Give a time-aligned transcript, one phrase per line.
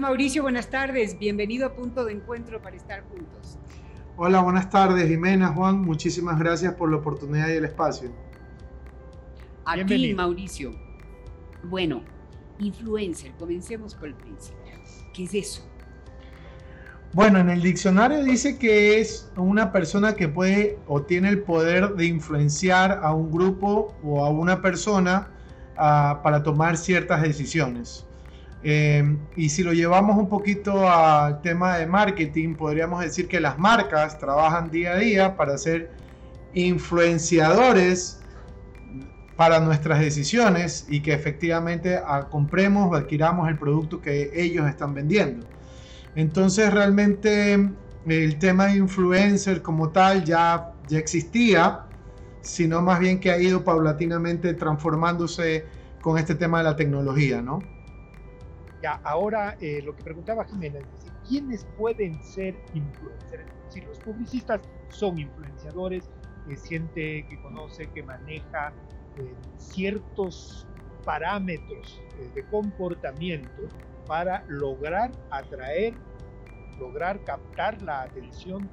[0.00, 1.18] Mauricio, buenas tardes.
[1.18, 3.58] Bienvenido a Punto de Encuentro para estar juntos.
[4.16, 5.80] Hola, buenas tardes, Jimena, Juan.
[5.80, 8.12] Muchísimas gracias por la oportunidad y el espacio.
[9.64, 10.70] A ti, Mauricio.
[11.64, 12.04] Bueno,
[12.60, 14.72] influencer, comencemos por el principio.
[15.12, 15.68] ¿Qué es eso?
[17.12, 21.96] Bueno, en el diccionario dice que es una persona que puede o tiene el poder
[21.96, 25.28] de influenciar a un grupo o a una persona
[25.72, 28.07] uh, para tomar ciertas decisiones.
[28.62, 33.58] Eh, y si lo llevamos un poquito al tema de marketing, podríamos decir que las
[33.58, 35.92] marcas trabajan día a día para ser
[36.54, 38.18] influenciadores
[39.36, 42.00] para nuestras decisiones y que efectivamente
[42.30, 45.46] compremos o adquiramos el producto que ellos están vendiendo.
[46.16, 47.54] Entonces realmente
[48.04, 51.84] el tema de influencer como tal ya, ya existía,
[52.40, 55.66] sino más bien que ha ido paulatinamente transformándose
[56.00, 57.77] con este tema de la tecnología, ¿no?
[58.82, 60.86] Ya, ahora eh, lo que preguntaba Jimena, es
[61.28, 63.50] ¿quiénes pueden ser influencers?
[63.68, 66.08] Si los publicistas son influenciadores,
[66.48, 68.72] es gente que conoce, que maneja
[69.16, 70.66] eh, ciertos
[71.04, 73.68] parámetros eh, de comportamiento
[74.06, 75.94] para lograr atraer,
[76.78, 78.70] lograr captar la atención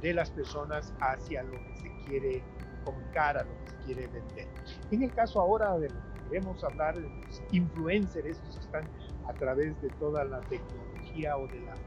[0.00, 2.42] de las personas hacia lo que se quiere
[2.84, 4.48] comunicar, a lo que se quiere vender.
[4.90, 8.88] En el caso ahora de lo que queremos hablar de los influencers, estos que están
[9.28, 11.78] a través de toda la tecnología o de las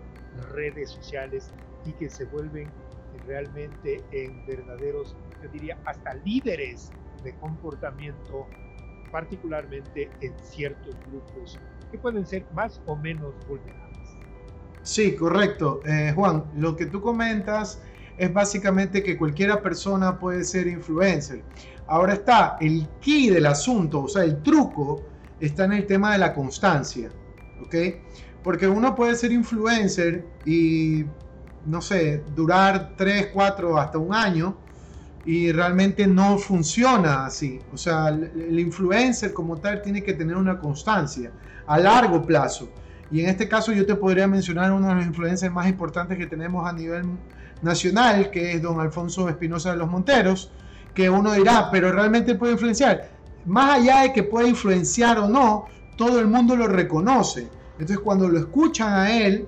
[0.54, 1.52] redes sociales
[1.86, 2.72] y que se vuelven
[3.26, 6.92] realmente en verdaderos, yo diría, hasta líderes
[7.24, 8.48] de comportamiento,
[9.12, 11.60] particularmente en ciertos grupos
[11.92, 13.82] que pueden ser más o menos vulnerables.
[14.84, 15.82] Sí, correcto.
[15.86, 17.82] Eh, Juan, lo que tú comentas
[18.18, 21.44] es básicamente que cualquiera persona puede ser influencer.
[21.92, 25.04] Ahora está el key del asunto, o sea, el truco
[25.40, 27.10] está en el tema de la constancia.
[27.62, 27.76] ¿ok?
[28.44, 31.06] Porque uno puede ser influencer y,
[31.66, 34.58] no sé, durar 3, 4, hasta un año
[35.26, 37.60] y realmente no funciona así.
[37.72, 41.32] O sea, el, influencer como tal tiene que tener una constancia
[41.68, 42.70] a largo plazo.
[43.12, 46.26] Y en este caso yo te podría mencionar uno de los influencers más importantes que
[46.26, 47.06] tenemos a nivel
[47.62, 50.52] nacional, que es don Alfonso Espinosa de los Monteros,
[50.94, 53.10] que uno dirá, pero realmente puede influenciar.
[53.46, 55.66] Más allá de que pueda influenciar o no,
[55.98, 57.48] todo el mundo lo reconoce.
[57.74, 59.48] Entonces cuando lo escuchan a él,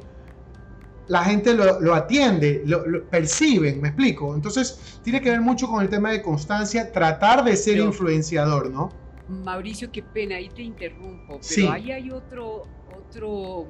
[1.08, 4.36] la gente lo, atiende, lo, perciben, me explico.
[4.36, 8.92] Entonces tiene que ver mucho con el tema de constancia, tratar de ser influenciador, ¿no?
[9.28, 12.64] Mauricio, qué pena, ahí te interrumpo, pero ahí hay otro,
[12.96, 13.68] otro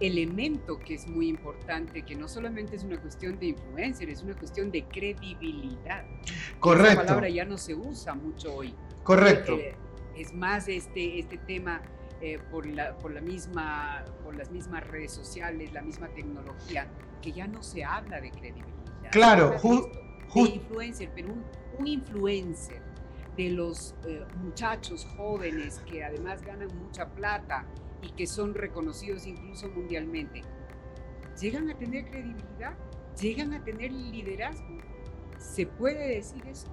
[0.00, 4.34] elemento que es muy importante, que no solamente es una cuestión de influencer, es una
[4.34, 6.04] cuestión de credibilidad.
[6.58, 6.92] Correcto.
[6.92, 8.74] Esa palabra ya no se usa mucho hoy.
[9.02, 9.58] Correcto.
[10.16, 11.82] es más este, este tema
[12.20, 16.86] eh, por, la, por, la misma, por las mismas redes sociales, la misma tecnología,
[17.22, 19.10] que ya no se habla de credibilidad.
[19.10, 19.98] Claro, justo.
[20.34, 21.28] influencer, pero
[21.78, 22.82] un, influencer
[23.36, 27.64] de los eh, muchachos jóvenes que además ganan mucha plata
[28.02, 30.42] y que son reconocidos incluso mundialmente,
[31.40, 32.74] ¿llegan a tener credibilidad?
[33.20, 34.78] ¿Llegan a tener liderazgo?
[35.38, 36.68] ¿Se puede decir eso?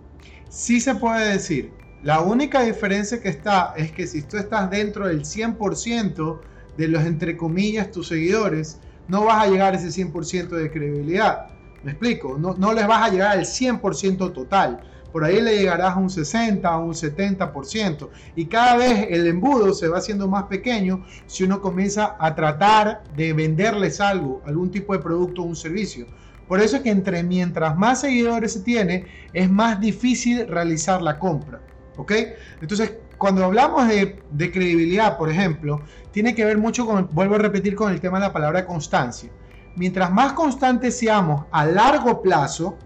[0.50, 1.72] Sí se puede decir.
[2.04, 6.40] La única diferencia que está es que si tú estás dentro del 100%
[6.78, 11.48] de los, entre comillas, tus seguidores, no vas a llegar a ese 100% de credibilidad.
[11.84, 12.38] ¿Me explico?
[12.38, 14.82] No, no les vas a llegar al 100% total.
[15.12, 18.10] Por ahí le llegarás a un 60, a un 70%.
[18.36, 23.04] Y cada vez el embudo se va haciendo más pequeño si uno comienza a tratar
[23.16, 26.06] de venderles algo, algún tipo de producto o un servicio.
[26.48, 31.20] Por eso es que entre mientras más seguidores se tiene, es más difícil realizar la
[31.20, 31.60] compra.
[31.98, 32.14] ¿Ok?
[32.62, 35.82] Entonces, cuando hablamos de, credibilidad, por ejemplo,
[36.12, 39.30] tiene que ver mucho con, vuelvo a repetir, con el tema de la palabra constancia.
[39.76, 42.78] Mientras más constantes seamos a largo plazo,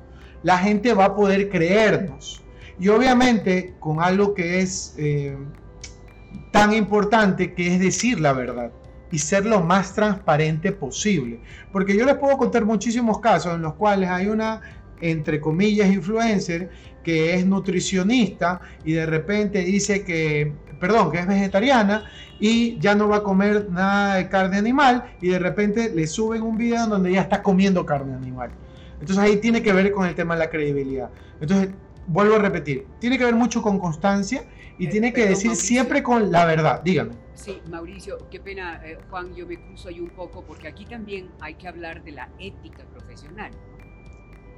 [0.43, 2.43] la gente va a poder creernos.
[2.79, 5.38] Y obviamente con algo que es eh,
[6.51, 8.71] tan importante que es decir la verdad
[9.11, 11.41] y ser lo más transparente posible.
[11.71, 14.61] Porque yo les puedo contar muchísimos casos en los cuales hay una
[15.01, 16.69] entre comillas, influencer,
[17.03, 22.05] que es nutricionista y de repente dice que, perdón, que es vegetariana
[22.39, 26.43] y ya no va a comer nada de carne animal y de repente le suben
[26.43, 28.51] un video donde ya está comiendo carne animal.
[29.01, 31.12] Entonces ahí tiene que ver con el tema de la credibilidad.
[31.39, 31.71] Entonces,
[32.06, 35.48] vuelvo a repetir, tiene que ver mucho con constancia y tiene Eh, que perdón, decir
[35.48, 35.68] Mauricio.
[35.68, 36.81] siempre con la verdad.
[36.83, 37.15] Dígame.
[37.33, 41.31] Sí, Mauricio, qué pena, eh, Juan, yo me cruzo ahí un poco porque aquí también
[41.39, 43.51] hay que hablar de la ética profesional.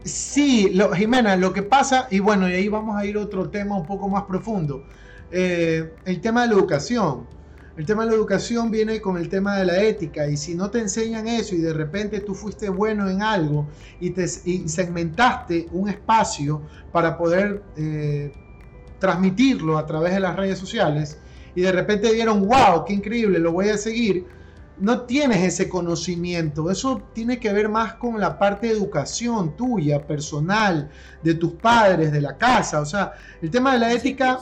[0.03, 3.49] Sí, lo- Jimena, lo que pasa, y bueno, y ahí vamos a ir a otro
[3.49, 4.87] tema un poco más profundo,
[5.29, 7.29] eh, el tema de la educación.
[7.75, 10.69] El tema de la educación viene con el tema de la ética y si no
[10.69, 13.67] te enseñan eso y de repente tú fuiste bueno en algo
[13.99, 16.61] y, te, y segmentaste un espacio
[16.91, 18.31] para poder eh,
[18.99, 21.17] transmitirlo a través de las redes sociales
[21.55, 24.27] y de repente dieron, wow, qué increíble, lo voy a seguir,
[24.79, 26.69] no tienes ese conocimiento.
[26.69, 30.89] Eso tiene que ver más con la parte de educación tuya, personal,
[31.21, 32.81] de tus padres, de la casa.
[32.81, 34.39] O sea, el tema de la ética...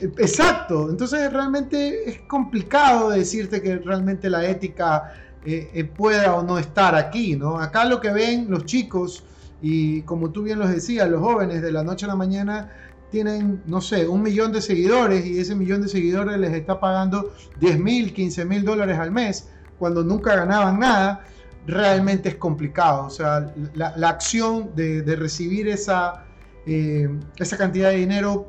[0.00, 5.14] Exacto, entonces realmente es complicado decirte que realmente la ética
[5.44, 7.58] eh, eh, pueda o no estar aquí, ¿no?
[7.58, 9.24] Acá lo que ven los chicos,
[9.62, 12.70] y como tú bien los decías, los jóvenes de la noche a la mañana
[13.10, 17.32] tienen, no sé, un millón de seguidores y ese millón de seguidores les está pagando
[17.60, 21.24] 10 mil, 15 mil dólares al mes cuando nunca ganaban nada,
[21.66, 23.06] realmente es complicado.
[23.06, 26.24] O sea, la, acción de, recibir esa,
[26.66, 27.08] eh,
[27.38, 28.48] esa cantidad de dinero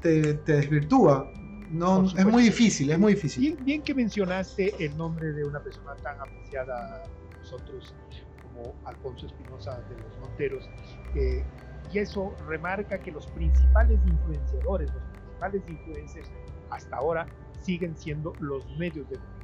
[0.00, 1.30] te, te desvirtúa.
[1.70, 3.42] No, es muy difícil, es muy difícil.
[3.42, 7.94] Bien, bien que mencionaste el nombre de una persona tan apreciada por nosotros
[8.42, 10.68] como Alfonso Espinosa de los Monteros.
[11.14, 11.44] eh,
[11.92, 16.30] y eso remarca que los principales influenciadores, los principales influencers
[16.70, 17.26] hasta ahora
[17.62, 19.39] siguen siendo los medios de comunicación.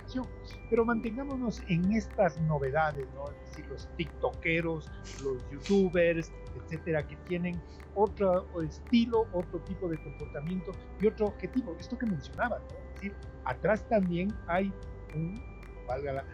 [0.70, 3.25] Pero mantengámonos en estas novedades, ¿no?
[3.31, 4.91] Es decir, los tiktokeros,
[5.23, 7.61] los youtubers, etcétera, que tienen
[7.94, 11.76] otro estilo, otro tipo de comportamiento y otro objetivo.
[11.79, 12.58] Esto que mencionaba.
[12.58, 13.14] Es decir,
[13.44, 14.73] atrás también hay
[15.14, 15.41] un,
[15.87, 16.25] valga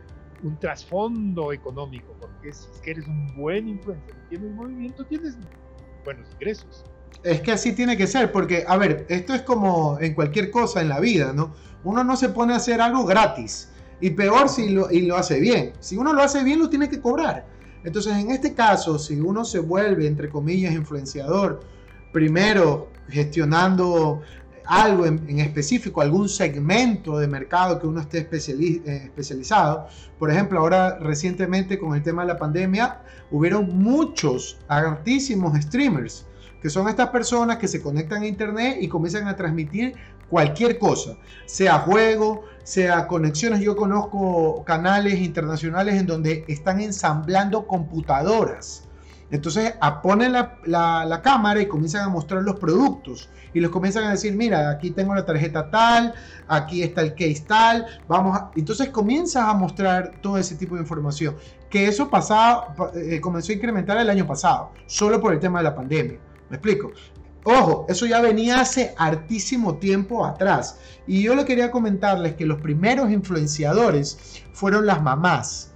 [0.42, 5.38] un trasfondo económico, porque si eres un buen influencer y tienes movimiento, tienes
[6.04, 6.84] buenos ingresos.
[7.22, 10.80] Es que así tiene que ser, porque, a ver, esto es como en cualquier cosa
[10.80, 11.54] en la vida, ¿no?
[11.84, 13.68] Uno no se pone a hacer algo gratis,
[14.00, 15.72] y peor si lo, y lo hace bien.
[15.78, 17.46] Si uno lo hace bien, lo tiene que cobrar.
[17.84, 21.60] Entonces, en este caso, si uno se vuelve, entre comillas, influenciador,
[22.12, 24.22] primero gestionando
[24.64, 29.86] algo en, específico, algún segmento de mercado que uno esté eh, especializado.
[30.18, 36.26] Por ejemplo, ahora recientemente con el tema de la pandemia, hubieron muchos altísimos streamers
[36.62, 39.94] que son estas personas que se conectan a internet y comienzan a transmitir
[40.30, 43.60] cualquier cosa, sea juego, sea conexiones.
[43.60, 48.88] Yo conozco canales internacionales en donde están ensamblando computadoras.
[49.30, 54.04] Entonces ponen la, la- la cámara y comienzan a mostrar los productos y les comienzan
[54.04, 56.14] a decir, mira, aquí tengo la tarjeta tal,
[56.46, 58.50] aquí está el case tal, vamos a...
[58.54, 61.36] Entonces comienzas a mostrar todo ese tipo de información,
[61.70, 65.58] que eso pasaba, pa- eh, comenzó a incrementar el año pasado, solo por el tema
[65.60, 66.18] de la pandemia.
[66.52, 66.92] ¿Me explico?
[67.44, 70.78] Ojo, eso ya venía hace hartísimo tiempo atrás.
[71.06, 75.72] Y yo le quería comentarles que los primeros influenciadores fueron las mamás.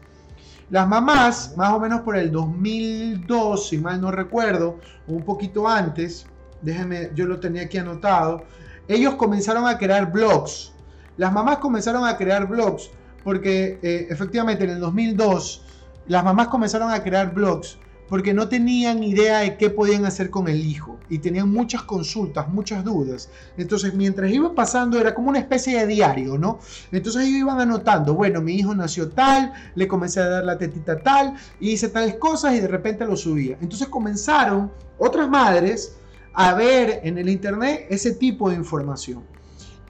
[0.68, 6.26] Las mamás, más o menos por el 2002, si mal no recuerdo, un poquito antes,
[6.60, 8.44] déjenme, yo lo tenía aquí anotado,
[8.86, 10.74] ellos comenzaron a crear blogs.
[11.16, 12.90] Las mamás comenzaron a crear blogs
[13.24, 15.64] porque eh, efectivamente en el 2002
[16.06, 20.48] las mamás comenzaron a crear blogs porque no tenían idea de qué podían hacer con
[20.48, 23.30] el hijo y tenían muchas consultas, muchas dudas.
[23.56, 26.58] Entonces, mientras iba pasando, era como una especie de diario, ¿no?
[26.92, 31.02] Entonces ellos iban anotando, bueno, mi hijo nació tal, le comencé a dar la tetita
[31.02, 33.58] tal, y hice tales cosas y de repente lo subía.
[33.60, 35.96] Entonces comenzaron otras madres
[36.32, 39.24] a ver en el internet ese tipo de información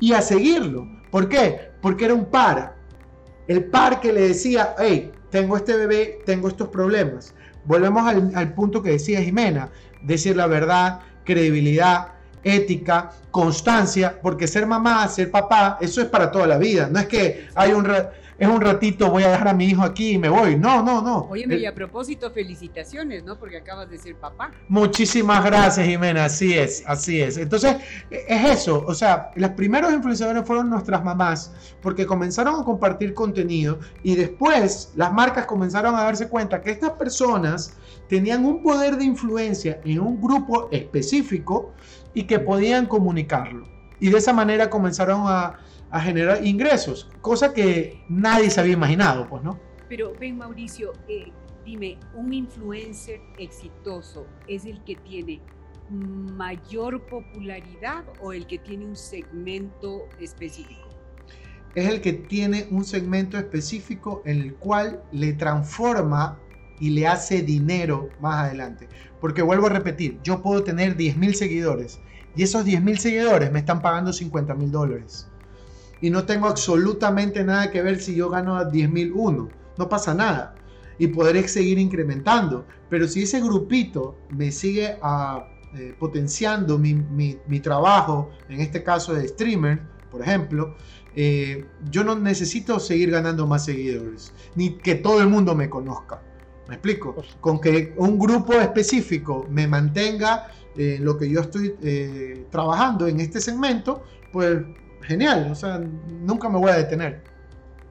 [0.01, 0.89] y a seguirlo.
[1.11, 1.71] ¿Por qué?
[1.81, 2.77] Porque era un par.
[3.49, 7.35] El par que le decía, hey, tengo este bebé, tengo estos problemas.
[7.67, 9.69] Volvemos al, punto que decía Jimena,
[10.03, 12.09] decir la verdad, credibilidad,
[12.45, 16.89] ética, constancia, porque ser mamá, ser papá, eso es para toda la vida.
[16.91, 17.85] No es que hay un
[18.39, 20.57] es un ratito, voy a dejar a mi hijo aquí y me voy.
[20.57, 21.21] No, no, no.
[21.31, 23.39] Oye, y a propósito, felicitaciones, ¿no?
[23.39, 24.51] Porque acabas de ser papá.
[24.69, 26.27] Muchísimas gracias, Jimena.
[26.27, 27.39] Así es, así es.
[27.39, 27.77] Entonces,
[28.11, 28.85] e- es eso.
[28.87, 34.93] O sea, los primeros influenciadores fueron nuestras mamás, porque comenzaron a compartir contenido y después
[34.97, 37.75] las marcas comenzaron a darse cuenta que estas personas
[38.09, 41.73] tenían un poder de influencia en un grupo específico
[42.13, 43.67] y que podían comunicarlo.
[43.99, 45.59] Y de esa manera comenzaron a,
[45.91, 49.59] a generar ingresos, cosa que nadie se había imaginado, pues, ¿no?
[49.89, 51.31] Pero ven, Mauricio, eh,
[51.65, 55.41] dime, ¿un influencer exitoso es el que tiene
[55.91, 60.89] mayor popularidad o el que tiene un segmento específico?
[61.75, 66.39] Es el que tiene un segmento específico en el cual le transforma
[66.81, 68.89] y le hace dinero más adelante.
[69.21, 72.01] Porque vuelvo a repetir, yo puedo tener 10.000 seguidores
[72.35, 75.29] y esos 10.000 seguidores me están pagando 50 mil dólares.
[76.01, 79.49] Y no tengo absolutamente nada que ver si yo gano a 10.001.
[79.79, 80.55] No pasa nada.
[80.99, 82.67] Y podré seguir incrementando.
[82.89, 89.15] Pero si ese grupito me sigue a, eh, potenciando mi, mi, trabajo, en este caso
[89.15, 90.77] de streamer, por ejemplo,
[91.15, 94.33] eh, yo no necesito seguir ganando más seguidores.
[94.55, 96.23] Ni que todo el mundo me conozca.
[96.69, 97.15] ¿Me explico?
[97.41, 103.21] Con que un grupo específico me mantenga en lo que yo estoy eh, trabajando en
[103.21, 104.59] este segmento, pues
[105.07, 107.23] genial, o sea, nunca me voy a detener.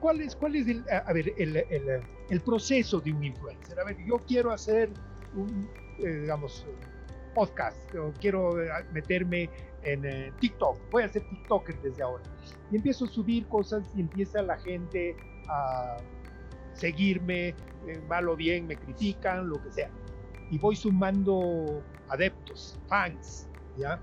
[0.00, 3.80] ¿Cuál es, cuál es el, a ver, el, el, el proceso de un influencer?
[3.80, 4.90] A ver, yo quiero hacer
[5.34, 5.68] un,
[5.98, 6.66] eh, digamos,
[7.34, 9.50] podcast, o quiero eh, meterme
[9.82, 12.24] en TikTok, voy a ser TikToker desde ahora.
[12.70, 15.16] Y empiezo a subir cosas y empieza la gente
[15.48, 15.96] a
[16.74, 17.54] seguirme,
[18.08, 19.90] mal o bien, me critican, lo que sea.
[20.50, 24.00] Y voy sumando adeptos, fans, ¿ya?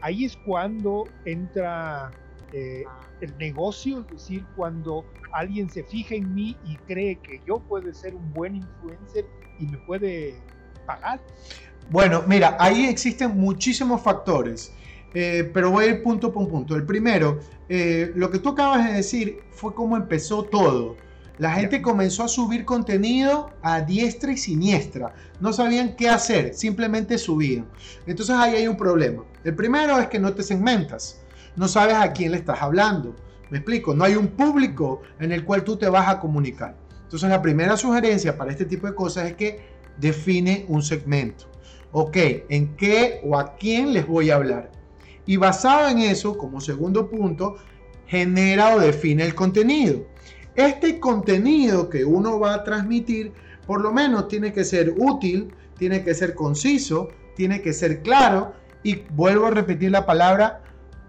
[0.00, 2.10] Ahí es cuando entra
[2.54, 2.84] eh,
[3.20, 7.92] el negocio, es decir, cuando alguien se fija en mí y cree que yo puedo
[7.92, 9.26] ser un buen influencer
[9.58, 10.36] y me puede
[10.86, 11.20] pagar.
[11.90, 14.72] Bueno, mira, ahí existen muchísimos factores,
[15.14, 16.76] eh, pero voy a ir punto por punto.
[16.76, 20.96] El primero, eh, lo que tú acabas de decir fue cómo empezó todo.
[21.38, 25.12] La gente comenzó a subir contenido a diestra y siniestra.
[25.40, 27.66] No sabían qué hacer, simplemente subían.
[28.06, 29.24] Entonces ahí hay un problema.
[29.42, 31.23] El primero es que no te segmentas.
[31.56, 33.14] No sabes a quién le estás hablando.
[33.50, 36.76] Me explico, no hay un público en el cual tú te vas a comunicar.
[37.02, 39.60] Entonces la primera sugerencia para este tipo de cosas es que
[39.98, 41.44] define un segmento.
[41.92, 42.16] Ok,
[42.48, 44.72] ¿en qué o a quién les voy a hablar?
[45.26, 47.56] Y basado en eso, como segundo punto,
[48.06, 50.04] genera o define el contenido.
[50.56, 53.32] Este contenido que uno va a transmitir,
[53.64, 58.54] por lo menos tiene que ser útil, tiene que ser conciso, tiene que ser claro
[58.82, 60.63] y vuelvo a repetir la palabra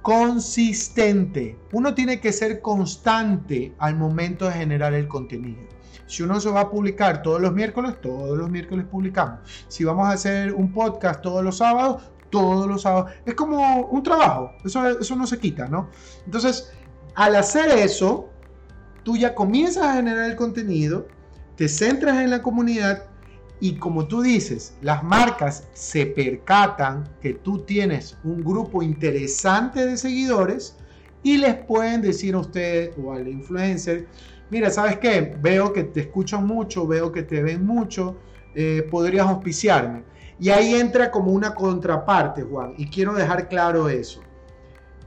[0.06, 1.58] consistente.
[1.72, 5.64] Uno tiene que ser constante al momento de generar el contenido.
[6.06, 9.40] Si uno se va a publicar todos los miércoles, todos los miércoles publicamos.
[9.68, 13.14] Si vamos a hacer un podcast todos los sábados, todos los sábados.
[13.26, 15.90] Es como un trabajo, eso, eso no se quita, ¿no?
[16.24, 16.72] Entonces,
[17.16, 18.30] al hacer eso,
[19.02, 21.08] tú ya comienzas a generar el contenido,
[21.56, 23.06] te centras en la comunidad
[23.60, 29.98] y como tú dices, las marcas se percatan que tú tienes un grupo interesante de
[29.98, 30.76] seguidores
[31.24, 34.08] y les pueden decir a usted o al influencer,
[34.50, 35.36] mira, ¿sabes qué?
[35.42, 38.18] Veo que te escuchan mucho, veo que te ven mucho,
[38.54, 40.04] eh, podrías auspiciarme.
[40.40, 44.22] Y ahí entra como una contraparte, Juan, y quiero dejar claro eso.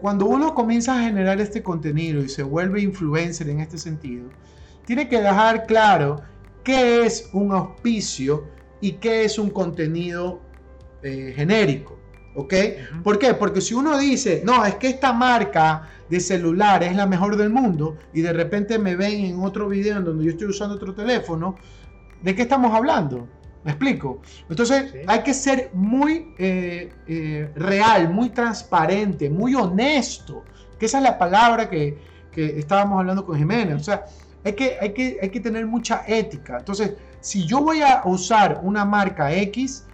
[0.01, 4.29] Cuando uno comienza a generar este contenido y se vuelve influencer en este sentido,
[4.87, 6.23] tiene que dejar claro
[6.63, 8.45] qué es un auspicio
[8.81, 10.41] y qué es un contenido
[11.03, 11.99] eh, genérico.
[12.35, 12.55] ¿Ok?
[13.03, 13.35] ¿Por qué?
[13.35, 17.51] Porque si uno dice, no, es que esta marca de celular es la mejor del
[17.51, 20.95] mundo y de repente me ven en otro video en donde yo estoy usando otro
[20.95, 21.57] teléfono,
[22.23, 23.27] ¿de qué estamos hablando?
[23.65, 24.21] ¿Me explico?
[24.49, 30.45] Entonces hay que ser muy eh, eh, real, muy transparente, muy honesto,
[30.79, 31.99] que esa es la palabra que,
[32.31, 33.75] que estábamos hablando con Jiménez.
[33.75, 34.05] O sea,
[34.49, 36.59] hay que, hay, que, hay que tener mucha ética.
[36.59, 39.87] Entonces, si yo voy a usar una marca X,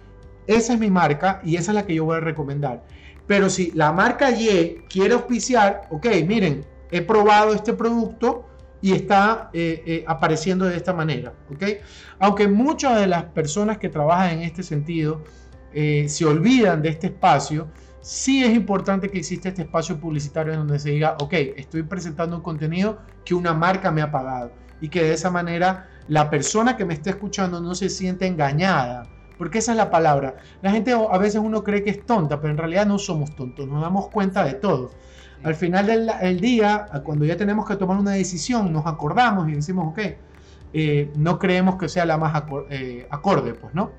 [0.47, 2.83] esa es mi marca y esa es la que yo voy a recomendar.
[3.27, 8.45] Pero si la marca Y quiere auspiciar, ok, miren, he probado este producto,
[8.85, 11.33] y está eh, eh, apareciendo de esta manera.
[11.51, 11.79] ¿okay?
[12.19, 15.23] Aunque muchas de las personas que trabajan en este sentido
[15.73, 17.67] eh, se olvidan de este espacio,
[18.05, 22.35] sí es importante que exista este espacio publicitario en donde se diga, ok, estoy presentando
[22.35, 26.77] un contenido que una marca me ha pagado y que de esa manera la persona
[26.77, 29.07] que me está escuchando no se siente engañada.
[29.39, 30.35] Porque esa es la palabra.
[30.61, 33.67] La gente a veces uno cree que es tonta, pero en realidad no somos tontos,
[33.67, 34.91] nos damos cuenta de todo.
[35.43, 39.87] Al final del día, cuando ya tenemos que tomar una decisión, nos acordamos y decimos,
[39.89, 39.99] ok,
[40.73, 43.91] eh, no creemos que sea la más eh, acorde, pues, ¿no?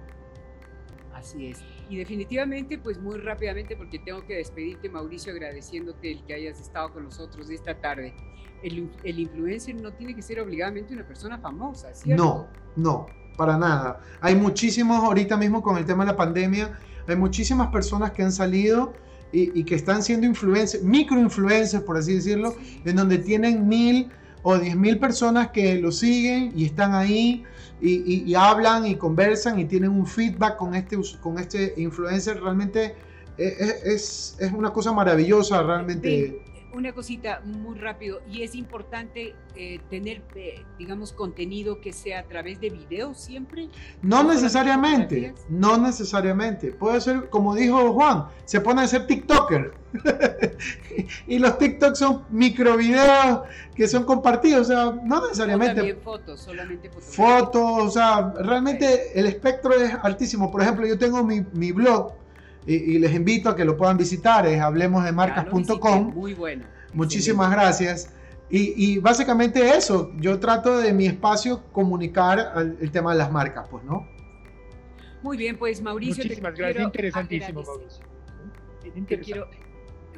[1.12, 1.75] Así es.
[1.88, 6.92] Y definitivamente, pues muy rápidamente, porque tengo que despedirte, Mauricio, agradeciéndote el que hayas estado
[6.92, 8.14] con nosotros esta tarde.
[8.62, 12.24] El, el influencer no tiene que ser obligadamente una persona famosa, ¿cierto?
[12.24, 14.00] No, no, para nada.
[14.20, 18.32] Hay muchísimos, ahorita mismo con el tema de la pandemia, hay muchísimas personas que han
[18.32, 18.92] salido
[19.32, 24.10] y, que están siendo influencers, microinfluencers, por así decirlo, en donde tienen mil
[24.48, 27.42] o 10 mil personas que lo siguen y están ahí
[27.80, 32.94] y, hablan y conversan y tienen un feedback con este, con este influencer, realmente
[33.36, 36.40] es, es, es una cosa maravillosa, realmente
[36.76, 42.22] una cosita muy rápido, y es importante eh, tener, eh, digamos, contenido que sea a
[42.24, 43.70] través de videos siempre.
[44.02, 46.72] No necesariamente, no necesariamente.
[46.72, 49.72] Puede ser, como dijo Juan, se pone a ser TikToker.
[51.26, 53.40] y los TikToks son micro videos
[53.74, 55.94] que son compartidos, o sea, no necesariamente.
[55.94, 57.16] fotos, solamente fotos.
[57.16, 60.50] Fotos, o sea, realmente el espectro es altísimo.
[60.50, 62.12] Por ejemplo, yo tengo mi, mi blog
[62.66, 66.14] y, les invito a que lo puedan visitar, es hablemosdemarcas.com.
[66.14, 66.64] Muy bueno.
[66.92, 68.10] Muchísimas gracias.
[68.48, 73.84] Y, básicamente eso, yo trato de mi espacio comunicar el, tema de las marcas, pues,
[73.84, 74.06] ¿no?
[75.22, 76.22] Muy bien, pues Mauricio.
[76.22, 79.48] Muchísimas gracias, interesantísimo, Mauricio.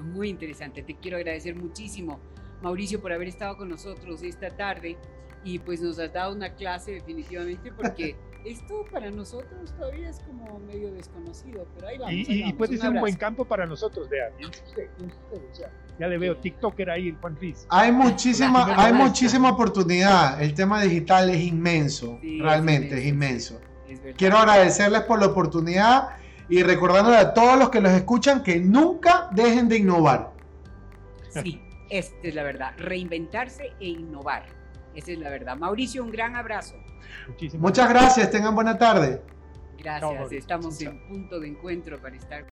[0.02, 2.21] muy interesante, te quiero agradecer muchísimo,
[2.62, 4.99] Mauricio, por haber estado con nosotros esta tarde
[5.45, 10.59] y pues nos has dado una clase definitivamente porque esto para nosotros todavía es como
[10.61, 12.14] medio desconocido, pero ahí vamos.
[12.14, 14.30] Y, puede ser un buen campo para nosotros, vea,
[15.99, 17.66] ya le veo TikToker ahí, Juan Luis.
[17.68, 23.61] Hay muchísima, hay muchísima oportunidad, el tema digital es inmenso, realmente es inmenso.
[24.16, 26.11] Quiero agradecerles por la oportunidad
[26.49, 30.33] y recordándole a todos los que los escuchan que nunca dejen de innovar.
[31.42, 34.58] Sí, esta es la verdad, reinventarse e innovar.
[34.99, 35.57] Esa es la verdad.
[35.57, 36.75] Mauricio, un gran abrazo.
[37.57, 39.23] Muchas gracias, tengan buena tarde.
[39.78, 42.49] Gracias, estamos en punto de encuentro para estar.